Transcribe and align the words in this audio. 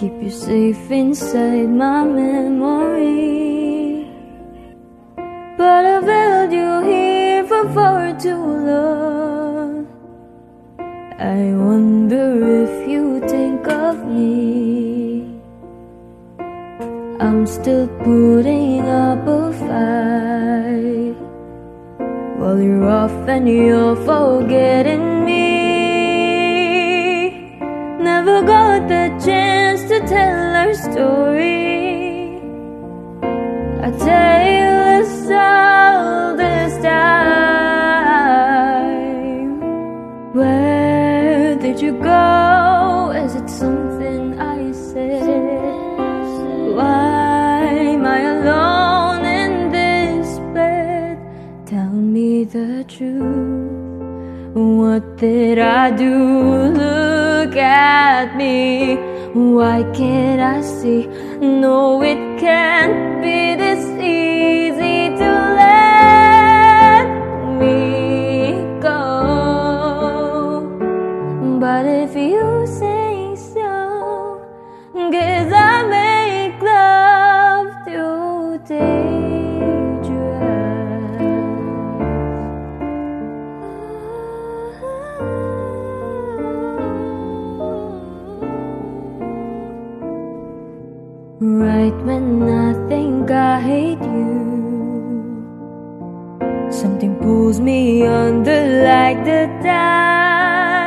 keep 0.00 0.22
you 0.22 0.30
safe 0.30 0.90
inside 0.90 1.68
my 1.68 2.02
memory. 2.04 4.08
But 5.58 5.84
I've 5.84 6.04
held 6.04 6.52
you 6.52 6.80
here 6.90 7.46
for 7.46 7.68
far 7.74 8.18
too 8.18 8.44
long. 8.72 9.86
I 11.18 11.52
wonder 11.66 12.26
if 12.64 12.88
you 12.88 13.20
think 13.28 13.68
of 13.68 14.06
me. 14.06 14.59
I'm 17.20 17.46
still 17.46 17.86
putting 17.98 18.80
up 18.80 19.28
a 19.28 19.52
fight 19.52 21.14
while 22.40 22.58
you're 22.58 22.88
off 22.88 23.12
and 23.28 23.46
you're 23.46 23.94
forgetting 23.94 25.26
me. 25.26 25.50
Never 28.02 28.42
got 28.42 28.88
the 28.88 29.14
chance 29.22 29.82
to 29.90 30.00
tell 30.08 30.56
our 30.62 30.72
story. 30.72 32.38
A 33.84 33.90
tale 33.98 35.02
is 35.02 35.30
all 35.30 36.36
this 36.38 36.72
time. 36.82 38.00
Where 40.32 41.54
did 41.56 41.82
you 41.82 41.92
go? 42.00 42.29
Truth. 53.00 54.54
What 54.54 55.16
did 55.16 55.58
I 55.58 55.90
do? 55.90 56.16
Look 56.82 57.56
at 57.56 58.36
me. 58.36 58.96
Why 59.32 59.78
can't 59.94 60.40
I 60.40 60.60
see? 60.60 61.06
No, 61.40 62.02
it 62.02 62.20
can't 62.38 63.22
be 63.22 63.54
this 63.62 63.84
easy 63.98 64.29
Right 91.42 91.96
when 92.04 92.42
I 92.42 92.74
think 92.86 93.30
I 93.30 93.62
hate 93.62 94.02
you, 94.02 95.38
something 96.70 97.16
pulls 97.16 97.58
me 97.58 98.02
under 98.06 98.84
like 98.84 99.24
the 99.24 99.46
tide. 99.62 100.79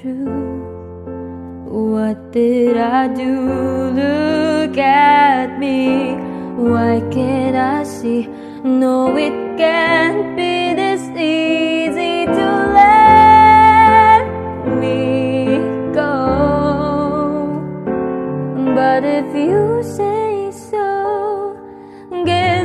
Truth. 0.00 0.66
What 1.68 2.32
did 2.32 2.76
I 2.76 3.08
do? 3.08 3.32
Look 4.00 4.76
at 4.78 5.58
me. 5.58 6.14
Why 6.56 7.02
can't 7.10 7.56
I 7.56 7.84
see? 7.84 8.28
No, 8.64 9.16
it 9.16 9.32
can't 9.56 10.36
be 10.36 10.74
this 10.74 11.02
easy 11.10 12.26
to 12.26 12.48
let 12.80 14.22
me 14.80 15.58
go. 15.94 16.14
But 18.74 19.04
if 19.04 19.28
you 19.34 19.82
say 19.82 20.50
so, 20.52 21.56
guess 22.24 22.55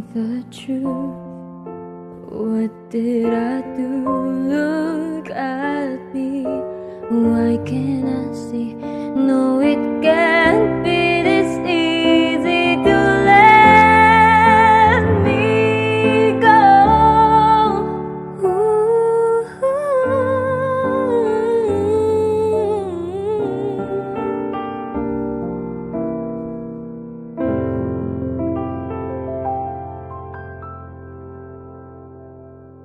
the 0.00 0.44
truth. 0.50 0.84
What 2.30 2.90
did 2.90 3.32
I 3.32 3.60
do? 3.76 4.08
Look 4.54 5.30
at 5.30 6.14
me. 6.14 6.42
Why 6.42 7.58
can't 7.64 8.08
I 8.08 8.34
see? 8.34 8.74
No, 8.74 9.60
it 9.60 10.02
can't 10.02 10.84
be. 10.84 10.93